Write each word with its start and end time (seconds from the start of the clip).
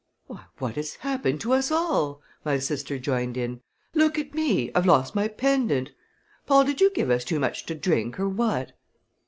"Why, 0.25 0.45
what 0.57 0.77
has 0.77 0.95
happened 0.95 1.41
to 1.41 1.53
us 1.53 1.69
all!" 1.69 2.23
my 2.43 2.57
sister 2.57 2.97
joined 2.97 3.37
in. 3.37 3.61
"Look 3.93 4.17
at 4.17 4.33
me 4.33 4.71
I've 4.73 4.87
lost 4.87 5.13
my 5.13 5.27
pendant! 5.27 5.91
Paul, 6.47 6.63
did 6.63 6.81
you 6.81 6.89
give 6.89 7.11
us 7.11 7.23
too 7.23 7.39
much 7.39 7.67
to 7.67 7.75
drink, 7.75 8.19
or 8.19 8.27
what?" 8.27 8.71